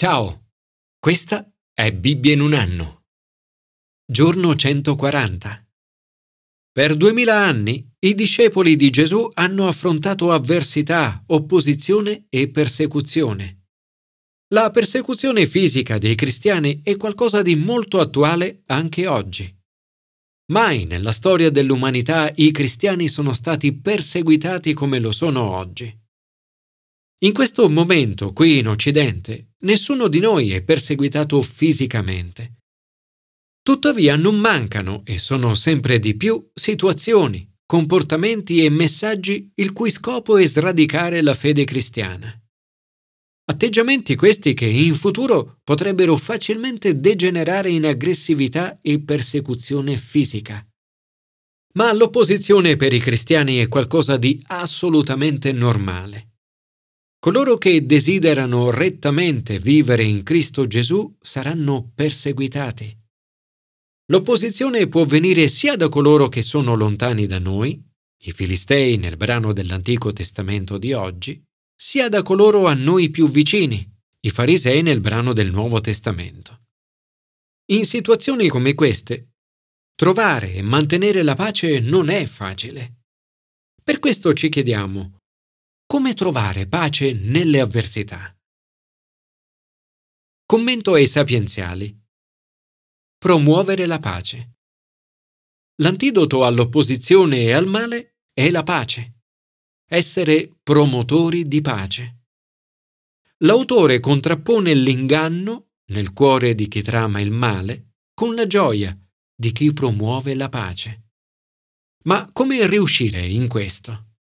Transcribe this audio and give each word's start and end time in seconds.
Ciao, 0.00 0.50
questa 1.00 1.52
è 1.74 1.92
Bibbia 1.92 2.32
in 2.32 2.40
un 2.40 2.52
anno. 2.52 3.06
Giorno 4.06 4.54
140. 4.54 5.68
Per 6.70 6.94
duemila 6.94 7.44
anni 7.44 7.84
i 7.98 8.14
discepoli 8.14 8.76
di 8.76 8.90
Gesù 8.90 9.28
hanno 9.34 9.66
affrontato 9.66 10.30
avversità, 10.30 11.24
opposizione 11.26 12.26
e 12.28 12.48
persecuzione. 12.48 13.64
La 14.54 14.70
persecuzione 14.70 15.48
fisica 15.48 15.98
dei 15.98 16.14
cristiani 16.14 16.80
è 16.84 16.96
qualcosa 16.96 17.42
di 17.42 17.56
molto 17.56 17.98
attuale 17.98 18.62
anche 18.66 19.08
oggi. 19.08 19.52
Mai 20.52 20.84
nella 20.84 21.10
storia 21.10 21.50
dell'umanità 21.50 22.30
i 22.36 22.52
cristiani 22.52 23.08
sono 23.08 23.32
stati 23.32 23.72
perseguitati 23.72 24.74
come 24.74 25.00
lo 25.00 25.10
sono 25.10 25.56
oggi. 25.56 25.92
In 27.20 27.32
questo 27.32 27.68
momento, 27.68 28.32
qui 28.32 28.58
in 28.58 28.68
Occidente, 28.68 29.54
nessuno 29.62 30.06
di 30.06 30.20
noi 30.20 30.52
è 30.52 30.62
perseguitato 30.62 31.42
fisicamente. 31.42 32.58
Tuttavia 33.60 34.14
non 34.14 34.38
mancano, 34.38 35.02
e 35.04 35.18
sono 35.18 35.56
sempre 35.56 35.98
di 35.98 36.16
più, 36.16 36.48
situazioni, 36.54 37.44
comportamenti 37.66 38.64
e 38.64 38.70
messaggi 38.70 39.50
il 39.56 39.72
cui 39.72 39.90
scopo 39.90 40.38
è 40.38 40.46
sradicare 40.46 41.20
la 41.20 41.34
fede 41.34 41.64
cristiana. 41.64 42.32
Atteggiamenti 43.50 44.14
questi 44.14 44.54
che 44.54 44.66
in 44.66 44.94
futuro 44.94 45.58
potrebbero 45.64 46.16
facilmente 46.16 47.00
degenerare 47.00 47.70
in 47.70 47.84
aggressività 47.84 48.78
e 48.80 49.00
persecuzione 49.00 49.96
fisica. 49.96 50.64
Ma 51.74 51.92
l'opposizione 51.92 52.76
per 52.76 52.92
i 52.92 53.00
cristiani 53.00 53.56
è 53.56 53.66
qualcosa 53.66 54.16
di 54.16 54.40
assolutamente 54.46 55.50
normale. 55.50 56.27
Coloro 57.20 57.58
che 57.58 57.84
desiderano 57.84 58.70
rettamente 58.70 59.58
vivere 59.58 60.04
in 60.04 60.22
Cristo 60.22 60.68
Gesù 60.68 61.16
saranno 61.20 61.90
perseguitati. 61.92 62.96
L'opposizione 64.10 64.86
può 64.86 65.04
venire 65.04 65.48
sia 65.48 65.74
da 65.74 65.88
coloro 65.88 66.28
che 66.28 66.42
sono 66.42 66.76
lontani 66.76 67.26
da 67.26 67.40
noi, 67.40 67.82
i 68.22 68.32
Filistei 68.32 68.98
nel 68.98 69.16
brano 69.16 69.52
dell'Antico 69.52 70.12
Testamento 70.12 70.78
di 70.78 70.92
oggi, 70.92 71.42
sia 71.74 72.08
da 72.08 72.22
coloro 72.22 72.66
a 72.66 72.74
noi 72.74 73.10
più 73.10 73.28
vicini, 73.28 73.84
i 74.20 74.30
Farisei 74.30 74.82
nel 74.82 75.00
brano 75.00 75.32
del 75.32 75.50
Nuovo 75.50 75.80
Testamento. 75.80 76.66
In 77.72 77.84
situazioni 77.84 78.48
come 78.48 78.74
queste, 78.74 79.32
trovare 79.96 80.54
e 80.54 80.62
mantenere 80.62 81.22
la 81.22 81.34
pace 81.34 81.80
non 81.80 82.10
è 82.10 82.24
facile. 82.26 83.00
Per 83.82 83.98
questo 83.98 84.32
ci 84.32 84.48
chiediamo, 84.48 85.17
come 85.90 86.12
trovare 86.12 86.66
pace 86.66 87.14
nelle 87.14 87.60
avversità? 87.60 88.38
Commento 90.44 90.92
ai 90.92 91.06
sapienziali. 91.06 91.98
Promuovere 93.16 93.86
la 93.86 93.98
pace. 93.98 94.56
L'antidoto 95.76 96.44
all'opposizione 96.44 97.38
e 97.38 97.52
al 97.52 97.66
male 97.66 98.18
è 98.34 98.50
la 98.50 98.62
pace. 98.64 99.22
Essere 99.88 100.58
promotori 100.62 101.48
di 101.48 101.62
pace. 101.62 102.26
L'autore 103.38 103.98
contrappone 103.98 104.74
l'inganno, 104.74 105.70
nel 105.86 106.12
cuore 106.12 106.54
di 106.54 106.68
chi 106.68 106.82
trama 106.82 107.18
il 107.20 107.30
male, 107.30 107.94
con 108.12 108.34
la 108.34 108.46
gioia 108.46 108.94
di 109.34 109.52
chi 109.52 109.72
promuove 109.72 110.34
la 110.34 110.50
pace. 110.50 111.12
Ma 112.04 112.30
come 112.30 112.66
riuscire 112.66 113.24
in 113.26 113.48
questo? 113.48 114.16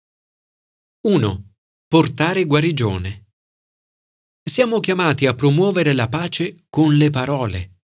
1 1.06 1.52
portare 1.94 2.44
guarigione. 2.44 3.34
Siamo 4.42 4.80
chiamati 4.80 5.26
a 5.26 5.34
promuovere 5.34 5.92
la 5.92 6.08
pace 6.08 6.64
con 6.68 6.96
le 6.96 7.08
parole. 7.10 7.82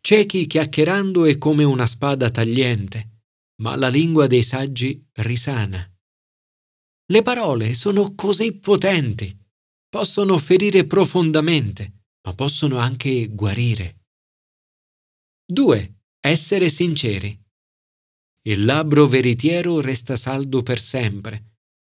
Ciechi 0.00 0.46
chiacchierando 0.46 1.24
è 1.24 1.36
come 1.36 1.64
una 1.64 1.86
spada 1.86 2.30
tagliente, 2.30 3.24
ma 3.62 3.74
la 3.74 3.88
lingua 3.88 4.28
dei 4.28 4.44
saggi 4.44 5.04
risana. 5.14 5.84
Le 7.06 7.22
parole 7.22 7.74
sono 7.74 8.14
così 8.14 8.52
potenti, 8.52 9.36
possono 9.88 10.38
ferire 10.38 10.86
profondamente, 10.86 12.04
ma 12.22 12.32
possono 12.34 12.78
anche 12.78 13.26
guarire. 13.26 14.04
2. 15.46 16.02
Essere 16.20 16.68
sinceri. 16.68 17.36
Il 18.42 18.64
labbro 18.64 19.08
veritiero 19.08 19.80
resta 19.80 20.14
saldo 20.14 20.62
per 20.62 20.78
sempre 20.78 21.49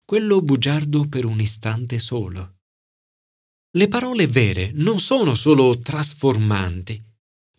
quello 0.04 0.42
bugiardo 0.42 1.08
per 1.08 1.24
un 1.24 1.40
istante 1.40 1.98
solo. 1.98 2.58
Le 3.76 3.88
parole 3.88 4.26
vere 4.26 4.70
non 4.72 5.00
sono 5.00 5.34
solo 5.34 5.78
trasformanti, 5.78 7.02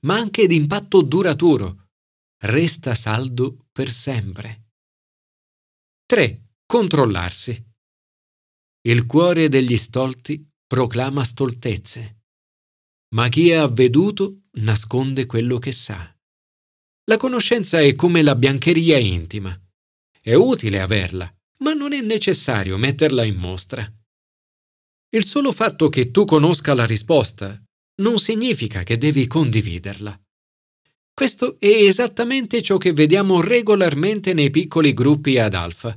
ma 0.01 0.15
anche 0.15 0.47
d'impatto 0.47 1.01
duraturo. 1.01 1.89
Resta 2.37 2.93
saldo 2.93 3.67
per 3.71 3.89
sempre. 3.89 4.69
3. 6.05 6.49
Controllarsi. 6.65 7.63
Il 8.81 9.07
cuore 9.07 9.49
degli 9.49 9.75
stolti 9.75 10.47
proclama 10.67 11.23
stoltezze, 11.23 12.25
ma 13.15 13.27
chi 13.29 13.49
è 13.49 13.55
avveduto 13.55 14.43
nasconde 14.59 15.25
quello 15.25 15.57
che 15.57 15.71
sa. 15.71 16.15
La 17.05 17.17
conoscenza 17.17 17.79
è 17.79 17.95
come 17.95 18.21
la 18.21 18.35
biancheria 18.35 18.97
intima. 18.97 19.59
È 20.21 20.33
utile 20.33 20.79
averla, 20.81 21.34
ma 21.59 21.73
non 21.73 21.93
è 21.93 22.01
necessario 22.01 22.77
metterla 22.77 23.23
in 23.23 23.35
mostra. 23.35 23.89
Il 25.09 25.23
solo 25.23 25.51
fatto 25.53 25.87
che 25.89 26.11
tu 26.11 26.25
conosca 26.25 26.73
la 26.73 26.85
risposta 26.85 27.61
non 28.01 28.19
significa 28.19 28.83
che 28.83 28.97
devi 28.97 29.27
condividerla. 29.27 30.19
Questo 31.13 31.57
è 31.59 31.67
esattamente 31.67 32.61
ciò 32.61 32.77
che 32.77 32.91
vediamo 32.91 33.39
regolarmente 33.39 34.33
nei 34.33 34.49
piccoli 34.49 34.93
gruppi 34.93 35.37
ad 35.37 35.53
alfa. 35.53 35.95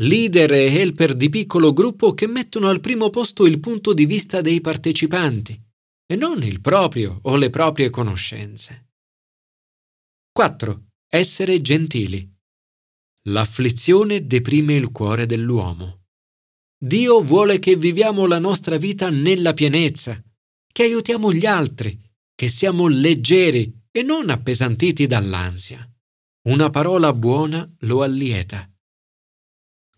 Leader 0.00 0.52
e 0.52 0.74
helper 0.74 1.14
di 1.14 1.30
piccolo 1.30 1.72
gruppo 1.72 2.12
che 2.12 2.26
mettono 2.26 2.68
al 2.68 2.80
primo 2.80 3.08
posto 3.08 3.46
il 3.46 3.60
punto 3.60 3.94
di 3.94 4.04
vista 4.04 4.40
dei 4.40 4.60
partecipanti 4.60 5.58
e 6.06 6.16
non 6.16 6.42
il 6.42 6.60
proprio 6.60 7.20
o 7.22 7.36
le 7.36 7.50
proprie 7.50 7.88
conoscenze. 7.88 8.88
4. 10.32 10.86
Essere 11.08 11.60
gentili. 11.62 12.35
L'afflizione 13.28 14.24
deprime 14.24 14.74
il 14.74 14.92
cuore 14.92 15.26
dell'uomo. 15.26 16.04
Dio 16.78 17.20
vuole 17.22 17.58
che 17.58 17.74
viviamo 17.74 18.26
la 18.26 18.38
nostra 18.38 18.76
vita 18.76 19.10
nella 19.10 19.52
pienezza, 19.52 20.22
che 20.72 20.82
aiutiamo 20.84 21.32
gli 21.32 21.44
altri, 21.44 21.98
che 22.34 22.48
siamo 22.48 22.86
leggeri 22.86 23.86
e 23.90 24.02
non 24.02 24.30
appesantiti 24.30 25.06
dall'ansia. 25.06 25.90
Una 26.48 26.70
parola 26.70 27.12
buona 27.12 27.68
lo 27.80 28.02
allieta. 28.02 28.70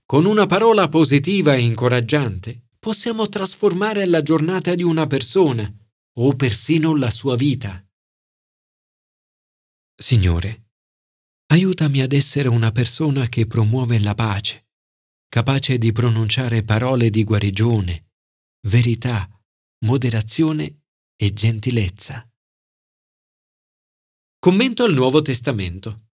Con 0.06 0.24
una 0.24 0.46
parola 0.46 0.88
positiva 0.88 1.54
e 1.54 1.60
incoraggiante 1.60 2.68
possiamo 2.78 3.28
trasformare 3.28 4.06
la 4.06 4.22
giornata 4.22 4.74
di 4.74 4.82
una 4.82 5.06
persona 5.06 5.70
o 6.20 6.32
persino 6.34 6.96
la 6.96 7.10
sua 7.10 7.36
vita. 7.36 7.84
Signore, 9.94 10.67
Aiutami 11.50 12.02
ad 12.02 12.12
essere 12.12 12.48
una 12.48 12.72
persona 12.72 13.26
che 13.26 13.46
promuove 13.46 13.98
la 13.98 14.14
pace, 14.14 14.68
capace 15.28 15.78
di 15.78 15.92
pronunciare 15.92 16.62
parole 16.62 17.08
di 17.08 17.24
guarigione, 17.24 18.10
verità, 18.66 19.26
moderazione 19.86 20.82
e 21.16 21.32
gentilezza. 21.32 22.30
Commento 24.38 24.84
al 24.84 24.92
Nuovo 24.92 25.22
Testamento. 25.22 26.10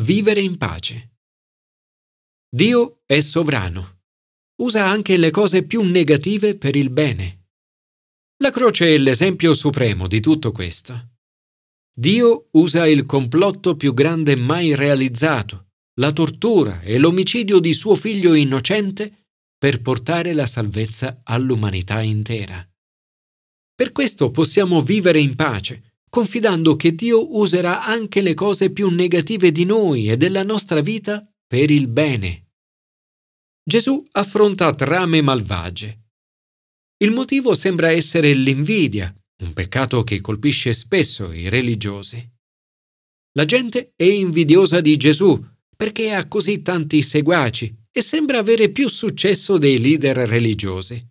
Vivere 0.00 0.40
in 0.40 0.56
pace. 0.56 1.18
Dio 2.48 3.02
è 3.04 3.20
sovrano. 3.20 4.04
Usa 4.62 4.86
anche 4.86 5.18
le 5.18 5.30
cose 5.30 5.64
più 5.64 5.82
negative 5.82 6.56
per 6.56 6.76
il 6.76 6.88
bene. 6.88 7.48
La 8.38 8.50
croce 8.50 8.94
è 8.94 8.96
l'esempio 8.96 9.52
supremo 9.52 10.08
di 10.08 10.20
tutto 10.20 10.50
questo. 10.50 11.19
Dio 12.00 12.48
usa 12.52 12.86
il 12.86 13.04
complotto 13.04 13.76
più 13.76 13.92
grande 13.92 14.34
mai 14.34 14.74
realizzato, 14.74 15.72
la 16.00 16.12
tortura 16.12 16.80
e 16.80 16.98
l'omicidio 16.98 17.58
di 17.58 17.74
suo 17.74 17.94
figlio 17.94 18.32
innocente 18.32 19.26
per 19.58 19.82
portare 19.82 20.32
la 20.32 20.46
salvezza 20.46 21.20
all'umanità 21.24 22.00
intera. 22.00 22.66
Per 23.74 23.92
questo 23.92 24.30
possiamo 24.30 24.80
vivere 24.80 25.20
in 25.20 25.34
pace, 25.34 25.98
confidando 26.08 26.74
che 26.74 26.94
Dio 26.94 27.36
userà 27.38 27.84
anche 27.84 28.22
le 28.22 28.32
cose 28.32 28.70
più 28.70 28.88
negative 28.88 29.52
di 29.52 29.66
noi 29.66 30.08
e 30.08 30.16
della 30.16 30.42
nostra 30.42 30.80
vita 30.80 31.30
per 31.46 31.70
il 31.70 31.86
bene. 31.86 32.46
Gesù 33.62 34.02
affronta 34.12 34.74
trame 34.74 35.20
malvagie. 35.20 36.12
Il 36.96 37.10
motivo 37.10 37.54
sembra 37.54 37.90
essere 37.90 38.32
l'invidia, 38.32 39.14
un 39.50 39.52
peccato 39.52 40.04
che 40.04 40.20
colpisce 40.20 40.72
spesso 40.72 41.32
i 41.32 41.48
religiosi. 41.48 42.24
La 43.32 43.44
gente 43.44 43.92
è 43.96 44.04
invidiosa 44.04 44.80
di 44.80 44.96
Gesù 44.96 45.44
perché 45.76 46.12
ha 46.12 46.28
così 46.28 46.62
tanti 46.62 47.02
seguaci 47.02 47.76
e 47.90 48.00
sembra 48.00 48.38
avere 48.38 48.70
più 48.70 48.88
successo 48.88 49.58
dei 49.58 49.80
leader 49.80 50.16
religiosi. 50.16 51.04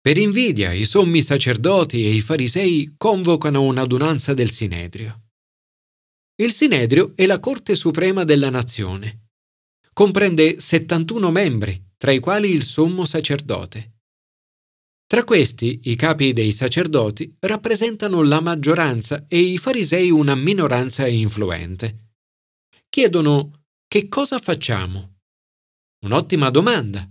Per 0.00 0.18
invidia 0.18 0.72
i 0.72 0.84
sommi 0.84 1.22
sacerdoti 1.22 2.04
e 2.04 2.14
i 2.14 2.20
farisei 2.20 2.94
convocano 2.96 3.62
un'adunanza 3.62 4.34
del 4.34 4.50
Sinedrio. 4.50 5.22
Il 6.36 6.52
Sinedrio 6.52 7.12
è 7.14 7.26
la 7.26 7.40
Corte 7.40 7.74
Suprema 7.74 8.24
della 8.24 8.50
Nazione. 8.50 9.28
Comprende 9.92 10.60
71 10.60 11.30
membri, 11.30 11.92
tra 11.96 12.12
i 12.12 12.20
quali 12.20 12.50
il 12.50 12.62
sommo 12.62 13.04
sacerdote. 13.04 13.97
Tra 15.08 15.24
questi, 15.24 15.80
i 15.84 15.96
capi 15.96 16.34
dei 16.34 16.52
sacerdoti 16.52 17.34
rappresentano 17.40 18.22
la 18.22 18.42
maggioranza 18.42 19.24
e 19.26 19.38
i 19.38 19.56
farisei 19.56 20.10
una 20.10 20.34
minoranza 20.34 21.06
influente. 21.06 22.10
Chiedono 22.90 23.62
che 23.88 24.06
cosa 24.08 24.38
facciamo? 24.38 25.20
Un'ottima 26.04 26.50
domanda. 26.50 27.10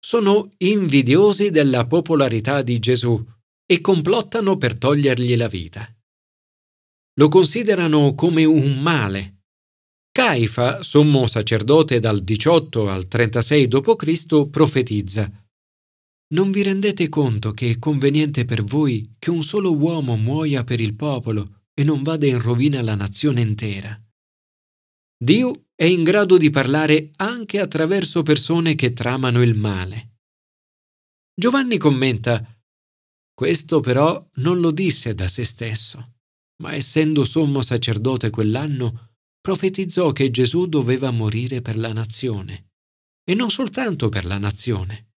Sono 0.00 0.50
invidiosi 0.56 1.50
della 1.50 1.86
popolarità 1.86 2.62
di 2.62 2.78
Gesù 2.78 3.22
e 3.66 3.80
complottano 3.82 4.56
per 4.56 4.78
togliergli 4.78 5.36
la 5.36 5.48
vita. 5.48 5.86
Lo 7.18 7.28
considerano 7.28 8.14
come 8.14 8.46
un 8.46 8.80
male. 8.80 9.42
Caifa, 10.10 10.82
sommo 10.82 11.26
sacerdote 11.26 12.00
dal 12.00 12.22
18 12.24 12.88
al 12.88 13.06
36 13.08 13.68
d.C., 13.68 14.48
profetizza 14.48 15.43
non 16.32 16.50
vi 16.50 16.62
rendete 16.62 17.08
conto 17.08 17.52
che 17.52 17.70
è 17.70 17.78
conveniente 17.78 18.44
per 18.44 18.64
voi 18.64 19.14
che 19.18 19.30
un 19.30 19.42
solo 19.42 19.76
uomo 19.76 20.16
muoia 20.16 20.64
per 20.64 20.80
il 20.80 20.94
popolo 20.94 21.64
e 21.74 21.84
non 21.84 22.02
vada 22.02 22.26
in 22.26 22.40
rovina 22.40 22.80
la 22.82 22.94
nazione 22.94 23.40
intera? 23.40 24.00
Dio 25.16 25.66
è 25.74 25.84
in 25.84 26.02
grado 26.02 26.36
di 26.36 26.50
parlare 26.50 27.10
anche 27.16 27.60
attraverso 27.60 28.22
persone 28.22 28.74
che 28.74 28.92
tramano 28.92 29.42
il 29.42 29.54
male. 29.54 30.18
Giovanni 31.34 31.78
commenta, 31.78 32.46
questo 33.34 33.80
però 33.80 34.26
non 34.34 34.60
lo 34.60 34.70
disse 34.70 35.14
da 35.14 35.26
se 35.26 35.44
stesso, 35.44 36.14
ma 36.62 36.74
essendo 36.74 37.24
sommo 37.24 37.60
sacerdote 37.62 38.30
quell'anno, 38.30 39.14
profetizzò 39.40 40.12
che 40.12 40.30
Gesù 40.30 40.66
doveva 40.66 41.10
morire 41.10 41.60
per 41.60 41.76
la 41.76 41.92
nazione, 41.92 42.70
e 43.24 43.34
non 43.34 43.50
soltanto 43.50 44.08
per 44.08 44.24
la 44.24 44.38
nazione, 44.38 45.13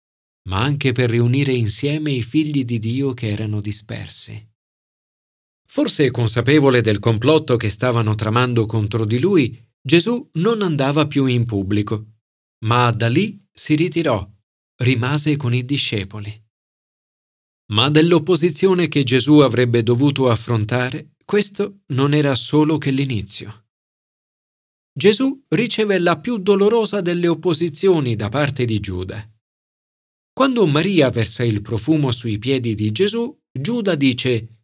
ma 0.48 0.62
anche 0.62 0.92
per 0.92 1.10
riunire 1.10 1.54
insieme 1.54 2.12
i 2.12 2.24
figli 2.24 2.64
di 2.64 2.80
Dio 2.80 3.14
che 3.14 3.30
erano 3.30 3.62
dispersi. 3.62 4.46
Forse 5.70 6.10
consapevole 6.12 6.82
del 6.82 7.00
complotto 7.00 7.58
che 7.58 7.70
stavano 7.70 8.16
tramando 8.16 8.66
contro 8.66 9.06
di 9.06 9.20
lui, 9.20 9.62
Gesù 9.82 10.30
non 10.34 10.62
andava 10.62 11.06
più 11.08 11.26
in 11.26 11.46
pubblico, 11.46 12.14
ma 12.66 12.90
da 12.92 13.10
lì 13.10 13.46
si 13.52 13.76
ritirò, 13.76 14.28
rimase 14.78 15.36
con 15.36 15.54
i 15.54 15.66
discepoli. 15.66 16.46
Ma 17.74 17.90
dell'opposizione 17.90 18.88
che 18.88 19.04
Gesù 19.04 19.40
avrebbe 19.40 19.84
dovuto 19.84 20.30
affrontare, 20.30 21.16
questo 21.26 21.82
non 21.88 22.14
era 22.14 22.34
solo 22.36 22.78
che 22.78 22.92
l'inizio. 22.92 23.66
Gesù 24.94 25.44
riceve 25.50 26.00
la 26.00 26.18
più 26.18 26.38
dolorosa 26.38 27.02
delle 27.02 27.28
opposizioni 27.28 28.16
da 28.16 28.30
parte 28.30 28.64
di 28.64 28.80
Giuda. 28.80 29.30
Quando 30.38 30.68
Maria 30.68 31.10
versa 31.10 31.44
il 31.44 31.64
profumo 31.64 32.12
sui 32.12 32.38
piedi 32.38 32.76
di 32.76 32.92
Gesù, 32.92 33.36
Giuda 33.52 33.96
dice 33.96 34.60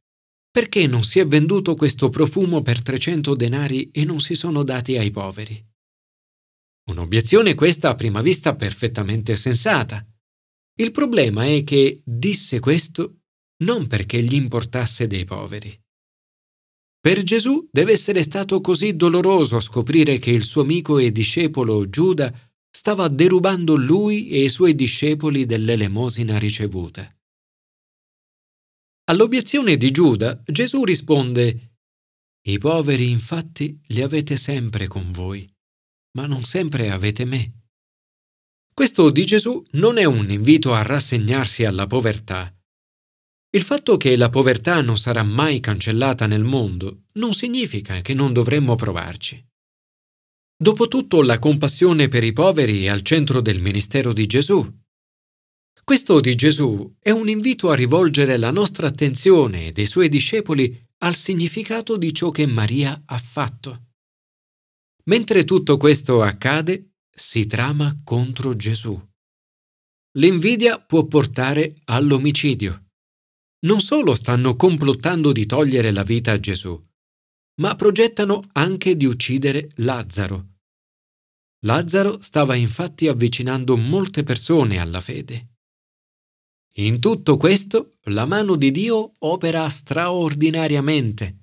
perché 0.52 0.86
non 0.86 1.04
si 1.04 1.18
è 1.18 1.26
venduto 1.26 1.74
questo 1.74 2.10
profumo 2.10 2.62
per 2.62 2.84
300 2.84 3.34
denari 3.34 3.90
e 3.90 4.06
non 4.06 4.20
si 4.20 4.36
sono 4.36 4.62
dati 4.62 5.00
ai 5.00 5.10
poveri? 5.10 5.60
Un'obiezione 6.92 7.56
questa 7.56 7.90
a 7.90 7.96
prima 7.96 8.22
vista 8.22 8.56
perfettamente 8.56 9.36
sensata. 9.36 10.06
Il 10.80 10.92
problema 10.92 11.48
è 11.48 11.64
che 11.64 12.04
disse 12.06 12.60
questo 12.60 13.22
non 13.64 13.88
perché 13.88 14.22
gli 14.22 14.36
importasse 14.36 15.08
dei 15.08 15.26
poveri. 15.26 15.76
Per 17.00 17.24
Gesù 17.24 17.68
deve 17.72 17.94
essere 17.94 18.22
stato 18.22 18.62
così 18.62 18.96
doloroso 18.96 19.60
scoprire 19.60 20.20
che 20.20 20.30
il 20.30 20.44
suo 20.44 20.62
amico 20.62 21.00
e 21.00 21.12
discepolo 21.12 21.90
Giuda 21.90 22.32
stava 22.76 23.08
derubando 23.08 23.76
lui 23.76 24.30
e 24.30 24.44
i 24.44 24.50
suoi 24.50 24.74
discepoli 24.74 25.46
dell'elemosina 25.46 26.40
ricevuta. 26.40 27.08
All'obiezione 29.06 29.78
di 29.78 29.92
Giuda 29.92 30.42
Gesù 30.44 30.84
risponde 30.84 31.76
I 32.42 32.58
poveri 32.58 33.12
infatti 33.12 33.80
li 33.88 34.02
avete 34.02 34.38
sempre 34.38 34.88
con 34.88 35.12
voi, 35.12 35.48
ma 36.18 36.26
non 36.26 36.46
sempre 36.46 36.90
avete 36.90 37.26
me. 37.26 37.62
Questo 38.74 39.12
di 39.12 39.24
Gesù 39.24 39.64
non 39.74 40.00
è 40.00 40.06
un 40.06 40.32
invito 40.32 40.74
a 40.74 40.82
rassegnarsi 40.82 41.66
alla 41.66 41.86
povertà. 41.86 42.52
Il 43.52 43.62
fatto 43.62 43.98
che 43.98 44.18
la 44.18 44.30
povertà 44.30 44.82
non 44.82 44.98
sarà 44.98 45.22
mai 45.22 45.60
cancellata 45.60 46.26
nel 46.26 46.44
mondo 46.44 47.04
non 47.14 47.34
significa 47.34 48.02
che 48.02 48.16
non 48.16 48.34
dovremmo 48.34 48.76
provarci. 48.76 49.46
Dopotutto 50.64 51.22
la 51.22 51.40
compassione 51.40 52.08
per 52.08 52.24
i 52.24 52.32
poveri 52.32 52.86
è 52.86 52.88
al 52.88 53.02
centro 53.02 53.42
del 53.42 53.60
ministero 53.60 54.14
di 54.14 54.26
Gesù. 54.26 54.66
Questo 55.84 56.22
di 56.22 56.36
Gesù 56.36 56.96
è 57.00 57.10
un 57.10 57.28
invito 57.28 57.70
a 57.70 57.76
rivolgere 57.76 58.38
la 58.38 58.50
nostra 58.50 58.88
attenzione 58.88 59.68
e 59.68 59.72
dei 59.74 59.86
suoi 59.86 60.08
discepoli 60.08 60.82
al 61.00 61.16
significato 61.16 61.98
di 61.98 62.14
ciò 62.14 62.30
che 62.30 62.46
Maria 62.46 63.04
ha 63.06 63.18
fatto. 63.18 63.88
Mentre 65.08 65.44
tutto 65.44 65.76
questo 65.76 66.22
accade, 66.22 66.94
si 67.14 67.46
trama 67.46 67.94
contro 68.02 68.56
Gesù. 68.56 68.98
L'invidia 70.18 70.80
può 70.80 71.06
portare 71.08 71.76
all'omicidio. 71.88 72.86
Non 73.66 73.82
solo 73.82 74.16
stanno 74.16 74.56
complottando 74.56 75.34
di 75.34 75.46
togliere 75.46 75.92
la 75.92 76.04
vita 76.04 76.32
a 76.32 76.40
Gesù, 76.40 76.82
ma 77.56 77.76
progettano 77.76 78.42
anche 78.54 78.96
di 78.96 79.06
uccidere 79.06 79.70
Lazzaro. 79.76 80.52
Lazzaro 81.64 82.22
stava 82.22 82.56
infatti 82.56 83.08
avvicinando 83.08 83.78
molte 83.78 84.24
persone 84.24 84.80
alla 84.80 85.00
fede. 85.00 85.50
In 86.78 87.00
tutto 87.00 87.38
questo 87.38 87.92
la 88.06 88.26
mano 88.26 88.56
di 88.56 88.72
Dio 88.72 89.14
opera 89.20 89.70
straordinariamente. 89.70 91.38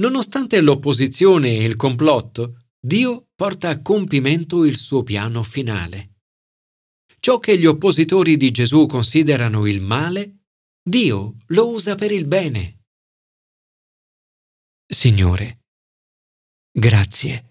Nonostante 0.00 0.60
l'opposizione 0.60 1.58
e 1.58 1.64
il 1.64 1.76
complotto, 1.76 2.70
Dio 2.80 3.28
porta 3.34 3.68
a 3.68 3.82
compimento 3.82 4.64
il 4.64 4.76
suo 4.76 5.02
piano 5.02 5.42
finale. 5.42 6.14
Ciò 7.20 7.38
che 7.38 7.58
gli 7.58 7.66
oppositori 7.66 8.36
di 8.36 8.50
Gesù 8.50 8.86
considerano 8.86 9.66
il 9.66 9.82
male, 9.82 10.38
Dio 10.82 11.36
lo 11.48 11.70
usa 11.70 11.94
per 11.94 12.10
il 12.10 12.26
bene. 12.26 12.78
Signore, 14.86 15.66
grazie 16.72 17.49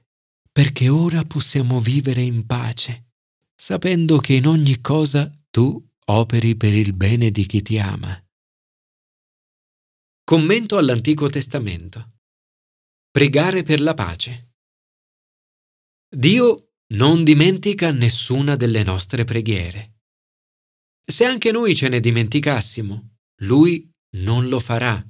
perché 0.60 0.90
ora 0.90 1.24
possiamo 1.24 1.80
vivere 1.80 2.20
in 2.20 2.46
pace, 2.46 3.14
sapendo 3.56 4.18
che 4.18 4.34
in 4.34 4.46
ogni 4.46 4.82
cosa 4.82 5.32
tu 5.50 5.82
operi 6.08 6.58
per 6.58 6.74
il 6.74 6.92
bene 6.92 7.32
di 7.32 7.46
chi 7.46 7.62
ti 7.62 7.80
ama. 7.80 8.22
Commento 10.22 10.76
all'Antico 10.76 11.30
Testamento. 11.30 12.18
Pregare 13.10 13.64
per 13.64 13.80
la 13.80 13.94
pace. 13.94 14.56
Dio 16.14 16.74
non 16.88 17.24
dimentica 17.24 17.92
nessuna 17.92 18.58
delle 18.58 18.84
nostre 18.84 19.24
preghiere. 19.24 20.02
Se 21.06 21.24
anche 21.24 21.54
noi 21.54 21.74
ce 21.74 21.88
ne 21.88 22.02
dimenticassimo, 22.02 23.20
Lui 23.44 23.90
non 24.18 24.50
lo 24.50 24.60
farà 24.60 25.02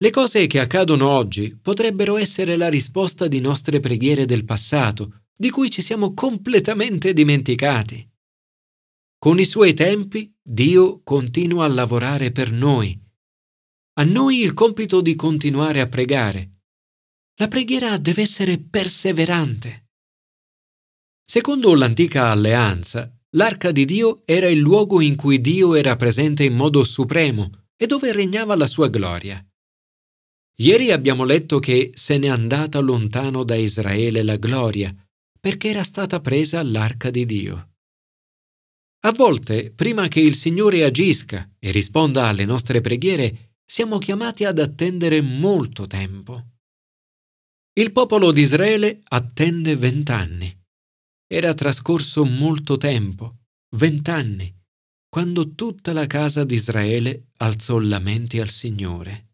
le 0.00 0.10
cose 0.10 0.46
che 0.46 0.60
accadono 0.60 1.08
oggi 1.08 1.56
potrebbero 1.60 2.16
essere 2.16 2.56
la 2.56 2.68
risposta 2.68 3.26
di 3.26 3.40
nostre 3.40 3.80
preghiere 3.80 4.26
del 4.26 4.44
passato, 4.44 5.22
di 5.36 5.50
cui 5.50 5.70
ci 5.70 5.82
siamo 5.82 6.14
completamente 6.14 7.12
dimenticati. 7.12 8.08
Con 9.18 9.40
i 9.40 9.44
suoi 9.44 9.74
tempi 9.74 10.32
Dio 10.40 11.02
continua 11.02 11.64
a 11.64 11.68
lavorare 11.68 12.30
per 12.30 12.52
noi. 12.52 12.96
A 13.94 14.04
noi 14.04 14.40
il 14.40 14.54
compito 14.54 15.00
di 15.00 15.16
continuare 15.16 15.80
a 15.80 15.88
pregare. 15.88 16.52
La 17.40 17.48
preghiera 17.48 17.98
deve 17.98 18.22
essere 18.22 18.58
perseverante. 18.58 19.88
Secondo 21.24 21.74
l'antica 21.74 22.30
alleanza, 22.30 23.12
l'arca 23.30 23.72
di 23.72 23.84
Dio 23.84 24.22
era 24.24 24.46
il 24.46 24.58
luogo 24.58 25.00
in 25.00 25.16
cui 25.16 25.40
Dio 25.40 25.74
era 25.74 25.96
presente 25.96 26.44
in 26.44 26.54
modo 26.54 26.84
supremo 26.84 27.50
e 27.76 27.86
dove 27.86 28.12
regnava 28.12 28.54
la 28.56 28.66
sua 28.66 28.88
gloria. 28.88 29.44
Ieri 30.60 30.90
abbiamo 30.90 31.24
letto 31.24 31.60
che 31.60 31.92
se 31.94 32.18
n'è 32.18 32.28
andata 32.28 32.80
lontano 32.80 33.44
da 33.44 33.54
Israele 33.54 34.24
la 34.24 34.36
gloria, 34.36 34.92
perché 35.38 35.68
era 35.68 35.84
stata 35.84 36.20
presa 36.20 36.62
l'arca 36.64 37.10
di 37.10 37.24
Dio. 37.24 37.68
A 39.04 39.12
volte, 39.12 39.70
prima 39.70 40.08
che 40.08 40.18
il 40.18 40.34
Signore 40.34 40.82
agisca 40.82 41.48
e 41.60 41.70
risponda 41.70 42.26
alle 42.26 42.44
nostre 42.44 42.80
preghiere, 42.80 43.54
siamo 43.64 43.98
chiamati 43.98 44.44
ad 44.44 44.58
attendere 44.58 45.20
molto 45.20 45.86
tempo. 45.86 46.44
Il 47.74 47.92
popolo 47.92 48.32
di 48.32 48.40
Israele 48.40 49.02
attende 49.04 49.76
vent'anni. 49.76 50.52
Era 51.28 51.54
trascorso 51.54 52.24
molto 52.24 52.76
tempo, 52.76 53.42
vent'anni, 53.76 54.52
quando 55.08 55.54
tutta 55.54 55.92
la 55.92 56.06
casa 56.06 56.42
di 56.44 56.56
Israele 56.56 57.28
alzò 57.36 57.78
lamenti 57.78 58.40
al 58.40 58.50
Signore. 58.50 59.27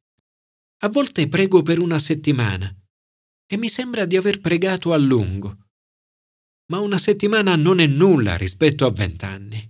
A 0.85 0.89
volte 0.91 1.29
prego 1.29 1.63
per 1.63 1.79
una 1.79 1.99
settimana 1.99 2.71
e 3.47 3.57
mi 3.57 3.71
sembra 3.71 4.05
di 4.05 4.19
aver 4.19 4.41
pregato 4.41 4.93
a 4.93 4.99
lungo. 4.99 5.69
Ma 6.71 6.81
una 6.81 6.99
settimana 6.99 7.57
non 7.57 7.79
è 7.79 7.87
nulla 7.87 8.37
rispetto 8.37 8.85
a 8.85 8.91
vent'anni. 8.91 9.67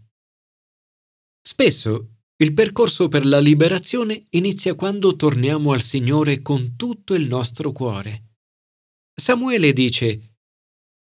Spesso 1.41 2.17
il 2.39 2.53
percorso 2.53 3.07
per 3.07 3.25
la 3.27 3.39
liberazione 3.39 4.27
inizia 4.31 4.75
quando 4.75 5.15
torniamo 5.15 5.71
al 5.71 5.83
Signore 5.83 6.43
con 6.43 6.75
tutto 6.75 7.15
il 7.15 7.29
nostro 7.29 7.71
cuore. 7.71 8.39
Samuele 9.15 9.73
dice, 9.73 10.39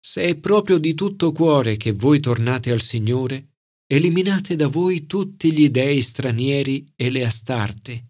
Se 0.04 0.24
è 0.24 0.36
proprio 0.38 0.80
di 0.80 0.96
tutto 0.96 1.32
cuore 1.32 1.78
che 1.78 1.92
voi 1.92 2.20
tornate 2.20 2.72
al 2.72 2.82
Signore, 2.82 3.58
eliminate 3.86 4.56
da 4.56 4.70
voi 4.70 5.06
tutti 5.06 5.52
gli 5.52 5.70
dei 5.70 6.02
stranieri 6.02 6.94
e 6.96 7.12
le 7.12 7.24
astarte. 7.24 8.09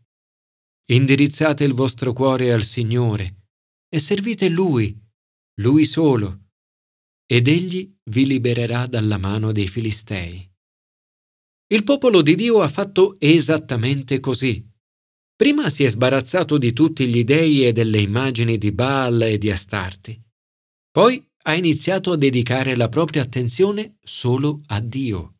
Indirizzate 0.91 1.63
il 1.63 1.73
vostro 1.73 2.13
cuore 2.13 2.51
al 2.51 2.63
Signore 2.63 3.49
e 3.87 3.99
servite 3.99 4.49
Lui, 4.49 4.99
Lui 5.61 5.85
solo, 5.85 6.47
ed 7.27 7.47
Egli 7.47 7.95
vi 8.05 8.25
libererà 8.25 8.87
dalla 8.87 9.19
mano 9.19 9.51
dei 9.51 9.67
Filistei. 9.67 10.51
Il 11.71 11.83
popolo 11.83 12.23
di 12.23 12.33
Dio 12.33 12.61
ha 12.61 12.67
fatto 12.67 13.17
esattamente 13.19 14.19
così. 14.19 14.67
Prima 15.35 15.69
si 15.69 15.83
è 15.83 15.89
sbarazzato 15.89 16.57
di 16.57 16.73
tutti 16.73 17.07
gli 17.07 17.23
dei 17.23 17.67
e 17.67 17.71
delle 17.71 18.01
immagini 18.01 18.57
di 18.57 18.71
Baal 18.71 19.21
e 19.21 19.37
di 19.37 19.51
Astarti. 19.51 20.19
Poi 20.89 21.23
ha 21.43 21.53
iniziato 21.53 22.13
a 22.13 22.17
dedicare 22.17 22.75
la 22.75 22.89
propria 22.89 23.21
attenzione 23.21 23.97
solo 24.01 24.61
a 24.65 24.79
Dio. 24.79 25.35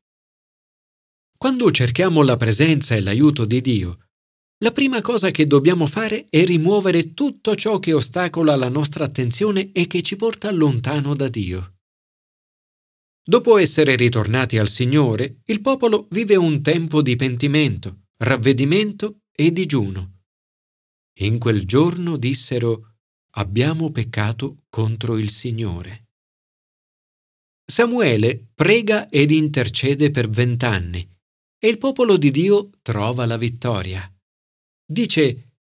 Quando 1.36 1.72
cerchiamo 1.72 2.22
la 2.22 2.38
presenza 2.38 2.94
e 2.94 3.02
l'aiuto 3.02 3.46
di 3.46 3.62
Dio, 3.62 4.09
la 4.62 4.72
prima 4.72 5.02
cosa 5.02 5.32
che 5.32 5.48
dobbiamo 5.48 5.86
fare 5.86 6.26
è 6.30 6.44
rimuovere 6.44 7.14
tutto 7.14 7.56
ciò 7.56 7.80
che 7.80 7.94
ostacola 7.94 8.56
la 8.56 8.68
nostra 8.68 9.06
attenzione 9.06 9.72
e 9.72 9.88
che 9.88 10.02
ci 10.02 10.18
porta 10.18 10.52
lontano 10.52 11.16
da 11.16 11.30
Dio. 11.30 11.76
Dopo 13.24 13.58
essere 13.58 13.96
ritornati 13.96 14.58
al 14.58 14.68
Signore, 14.68 15.42
il 15.46 15.62
popolo 15.62 16.08
vive 16.12 16.36
un 16.36 16.62
tempo 16.62 17.02
di 17.02 17.16
pentimento, 17.16 18.08
ravvedimento 18.18 19.22
e 19.32 19.52
digiuno. 19.52 20.24
In 21.20 21.38
quel 21.38 21.66
giorno 21.66 22.18
dissero 22.18 22.96
abbiamo 23.36 23.92
peccato 23.92 24.64
contro 24.68 25.18
il 25.18 25.30
Signore. 25.30 26.08
Samuele 27.64 28.48
prega 28.54 29.08
ed 29.10 29.32
intercede 29.32 30.12
per 30.12 30.28
vent'anni 30.28 31.08
e 31.58 31.68
il 31.68 31.78
popolo 31.78 32.18
di 32.18 32.32
Dio 32.32 32.72
trova 32.82 33.26
la 33.26 33.38
vittoria. 33.38 34.12
Dice 34.92 35.58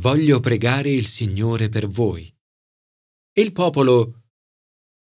voglio 0.00 0.38
pregare 0.38 0.90
il 0.90 1.06
Signore 1.06 1.70
per 1.70 1.88
voi. 1.88 2.30
Il 3.32 3.52
popolo 3.52 4.24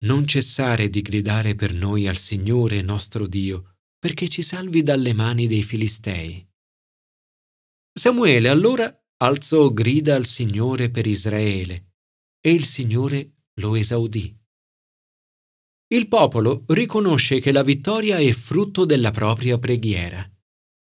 non 0.03 0.27
cessare 0.27 0.89
di 0.89 1.01
gridare 1.01 1.56
per 1.56 1.74
noi 1.74 2.08
al 2.08 2.18
Signore 2.18 2.84
nostro 2.84 3.25
Dio, 3.25 3.77
perché 3.98 4.30
ci 4.30 4.44
salvi 4.44 4.84
dalle 4.84 5.13
mani 5.13 5.48
dei 5.48 5.63
Filistei. 5.63 6.48
Samuele 7.92 8.48
allora 8.48 8.96
alzò 9.18 9.72
grida 9.72 10.13
al 10.13 10.27
Signore 10.27 10.92
per 10.92 11.08
Israele, 11.08 11.94
e 12.42 12.51
il 12.51 12.65
Signore 12.65 13.46
lo 13.56 13.74
esaudì. 13.74 14.39
Il 15.88 16.08
popolo 16.08 16.63
riconosce 16.68 17.39
che 17.39 17.51
la 17.51 17.63
vittoria 17.63 18.20
è 18.20 18.32
frutto 18.34 18.86
della 18.86 19.10
propria 19.10 19.58
preghiera. 19.58 20.32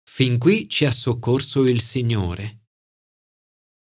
Fin 0.03 0.37
qui 0.37 0.69
ci 0.69 0.85
ha 0.85 0.91
soccorso 0.91 1.65
il 1.65 1.81
Signore. 1.81 2.64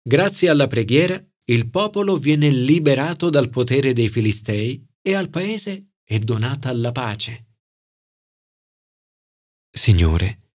Grazie 0.06 0.50
alla 0.50 0.68
preghiera, 0.68 1.18
il 1.46 1.70
popolo 1.70 2.18
viene 2.18 2.50
liberato 2.50 3.30
dal 3.30 3.50
potere 3.50 3.94
dei 3.94 4.10
Filistei 4.10 4.86
e 5.02 5.14
al 5.14 5.30
paese 5.30 5.94
è 6.04 6.20
donata 6.20 6.74
la 6.74 6.92
pace. 6.92 7.48
Signore, 9.72 10.52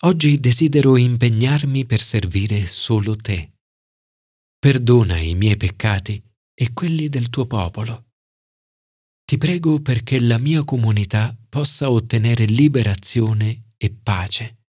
oggi 0.00 0.40
desidero 0.40 0.96
impegnarmi 0.96 1.84
per 1.84 2.00
servire 2.00 2.66
solo 2.66 3.14
te. 3.14 3.52
Perdona 4.58 5.18
i 5.18 5.34
miei 5.34 5.58
peccati 5.58 6.22
e 6.54 6.72
quelli 6.72 7.10
del 7.10 7.28
tuo 7.28 7.46
popolo. 7.46 8.06
Ti 9.22 9.36
prego 9.36 9.80
perché 9.80 10.18
la 10.18 10.38
mia 10.38 10.64
comunità 10.64 11.36
possa 11.46 11.90
ottenere 11.90 12.46
liberazione 12.46 13.74
e 13.76 13.90
pace. 13.90 14.61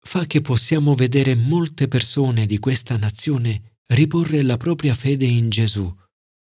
Fa 0.00 0.24
che 0.26 0.40
possiamo 0.40 0.94
vedere 0.94 1.36
molte 1.36 1.86
persone 1.86 2.46
di 2.46 2.58
questa 2.58 2.96
nazione 2.96 3.76
riporre 3.86 4.42
la 4.42 4.56
propria 4.56 4.94
fede 4.94 5.26
in 5.26 5.50
Gesù 5.50 5.92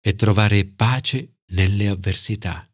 e 0.01 0.15
trovare 0.15 0.65
pace 0.65 1.39
nelle 1.51 1.87
avversità. 1.87 2.67